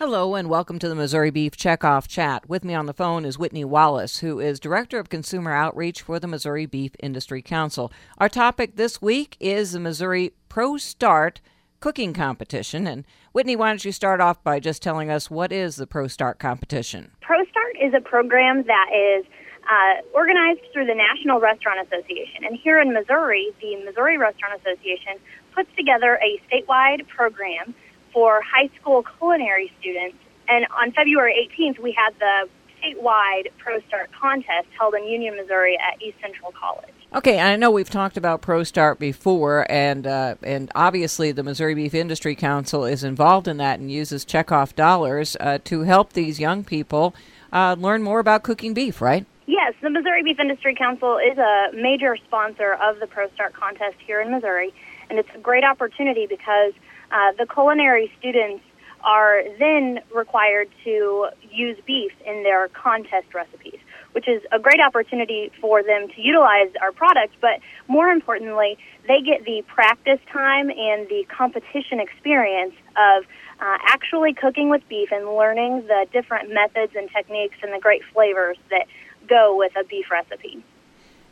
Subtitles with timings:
[0.00, 2.48] Hello and welcome to the Missouri Beef Checkoff Chat.
[2.48, 6.18] With me on the phone is Whitney Wallace, who is Director of Consumer Outreach for
[6.18, 7.92] the Missouri Beef Industry Council.
[8.16, 11.42] Our topic this week is the Missouri Pro Start
[11.80, 12.86] cooking competition.
[12.86, 16.06] And Whitney, why don't you start off by just telling us what is the Pro
[16.06, 17.10] Start competition?
[17.20, 19.26] Pro Start is a program that is
[19.68, 22.44] uh, organized through the National Restaurant Association.
[22.44, 25.20] And here in Missouri, the Missouri Restaurant Association
[25.54, 27.74] puts together a statewide program
[28.12, 30.16] for high school culinary students.
[30.48, 32.48] And on February 18th, we had the
[32.80, 36.90] statewide Pro Start contest held in Union, Missouri at East Central College.
[37.12, 41.74] Okay, I know we've talked about Pro Start before, and uh, and obviously the Missouri
[41.74, 46.38] Beef Industry Council is involved in that and uses checkoff dollars uh, to help these
[46.38, 47.14] young people
[47.52, 49.26] uh, learn more about cooking beef, right?
[49.46, 53.96] Yes, the Missouri Beef Industry Council is a major sponsor of the Pro Start contest
[54.06, 54.72] here in Missouri,
[55.10, 56.72] and it's a great opportunity because
[57.10, 58.64] uh, the culinary students
[59.02, 63.78] are then required to use beef in their contest recipes,
[64.12, 67.34] which is a great opportunity for them to utilize our product.
[67.40, 73.24] But more importantly, they get the practice time and the competition experience of
[73.60, 78.02] uh, actually cooking with beef and learning the different methods and techniques and the great
[78.12, 78.86] flavors that
[79.26, 80.62] go with a beef recipe.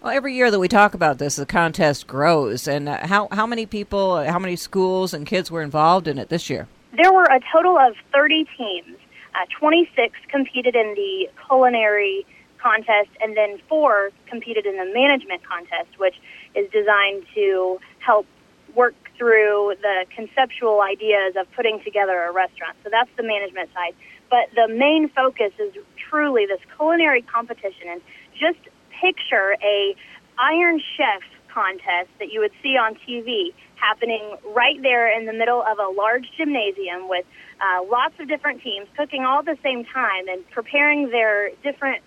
[0.00, 2.68] Well, every year that we talk about this, the contest grows.
[2.68, 6.18] And uh, how how many people, uh, how many schools and kids were involved in
[6.18, 6.68] it this year?
[6.96, 8.96] There were a total of 30 teams.
[9.34, 12.24] Uh, 26 competed in the culinary
[12.62, 16.14] contest, and then four competed in the management contest, which
[16.54, 18.26] is designed to help
[18.74, 22.76] work through the conceptual ideas of putting together a restaurant.
[22.84, 23.94] So that's the management side.
[24.30, 25.72] But the main focus is
[26.08, 28.00] truly this culinary competition and
[28.38, 28.58] just
[29.00, 29.94] picture a
[30.38, 35.62] Iron Chef contest that you would see on TV happening right there in the middle
[35.62, 37.24] of a large gymnasium with
[37.60, 42.02] uh, lots of different teams cooking all at the same time and preparing their different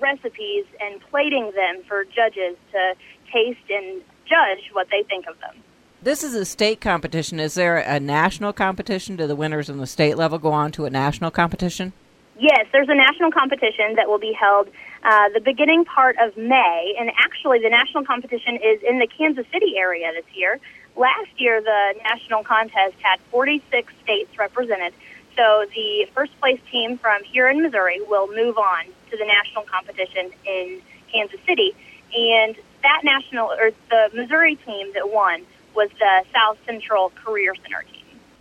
[0.00, 2.94] recipes and plating them for judges to
[3.32, 5.62] taste and judge what they think of them.
[6.02, 7.38] This is a state competition.
[7.40, 9.16] Is there a national competition?
[9.16, 11.92] Do the winners in the state level go on to a national competition?
[12.40, 14.68] Yes, there's a national competition that will be held
[15.02, 19.44] uh, the beginning part of May, and actually the national competition is in the Kansas
[19.52, 20.58] City area this year.
[20.96, 24.94] Last year, the national contest had 46 states represented,
[25.36, 29.64] so the first place team from here in Missouri will move on to the national
[29.64, 30.80] competition in
[31.12, 31.74] Kansas City,
[32.16, 35.42] and that national or the Missouri team that won
[35.74, 37.99] was the South Central Career Center team.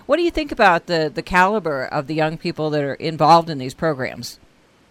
[0.09, 3.47] What do you think about the, the caliber of the young people that are involved
[3.47, 4.40] in these programs?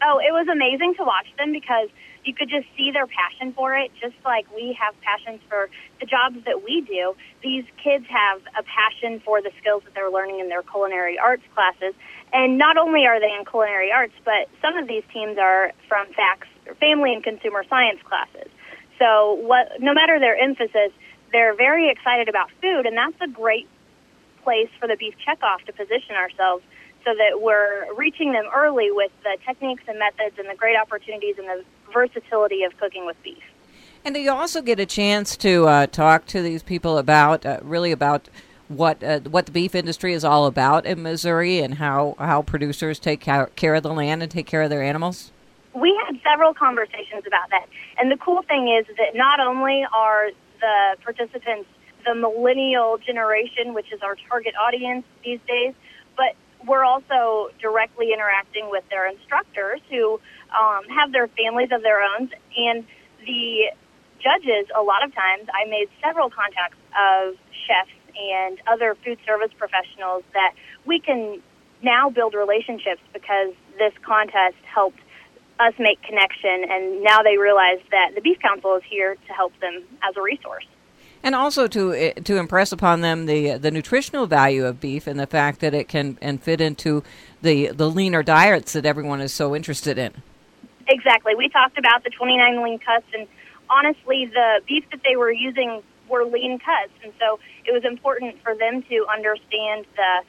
[0.00, 1.88] Oh, it was amazing to watch them because
[2.22, 6.06] you could just see their passion for it, just like we have passions for the
[6.06, 7.16] jobs that we do.
[7.42, 11.42] These kids have a passion for the skills that they're learning in their culinary arts
[11.52, 11.98] classes.
[12.32, 16.06] And not only are they in culinary arts, but some of these teams are from
[16.14, 16.46] FACS,
[16.78, 18.46] family and consumer science classes.
[19.00, 20.94] So, what, no matter their emphasis,
[21.32, 23.66] they're very excited about food, and that's a great
[24.42, 26.64] place for the beef checkoff to position ourselves
[27.04, 31.36] so that we're reaching them early with the techniques and methods and the great opportunities
[31.38, 33.42] and the versatility of cooking with beef.
[34.04, 37.58] And do you also get a chance to uh, talk to these people about uh,
[37.62, 38.28] really about
[38.68, 42.98] what uh, what the beef industry is all about in Missouri and how, how producers
[42.98, 45.32] take care of the land and take care of their animals?
[45.74, 47.66] We had several conversations about that.
[47.98, 51.68] And the cool thing is that not only are the participants
[52.08, 55.74] the millennial generation, which is our target audience these days,
[56.16, 56.32] but
[56.66, 60.18] we're also directly interacting with their instructors who
[60.56, 62.30] um, have their families of their own.
[62.56, 62.86] And
[63.26, 63.76] the
[64.24, 67.36] judges, a lot of times, I made several contacts of
[67.68, 70.54] chefs and other food service professionals that
[70.86, 71.42] we can
[71.82, 74.98] now build relationships because this contest helped
[75.60, 79.52] us make connection and now they realize that the beef council is here to help
[79.60, 80.66] them as a resource
[81.22, 85.18] and also to eh, to impress upon them the the nutritional value of beef and
[85.18, 87.02] the fact that it can and fit into
[87.42, 90.12] the the leaner diets that everyone is so interested in.
[90.88, 91.34] Exactly.
[91.34, 93.26] We talked about the 29 lean cuts, and
[93.68, 98.42] honestly, the beef that they were using were lean cuts, and so it was important
[98.42, 100.22] for them to understand the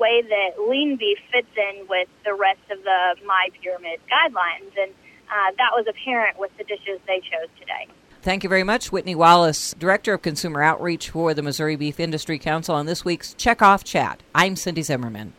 [0.00, 4.92] way that lean beef fits in with the rest of the My Pyramid guidelines, and
[5.28, 7.50] uh, that was apparent with the dishes they chose.
[8.20, 12.36] Thank you very much, Whitney Wallace, Director of Consumer Outreach for the Missouri Beef Industry
[12.36, 14.24] Council, on this week's Checkoff Chat.
[14.34, 15.34] I'm Cindy Zimmerman.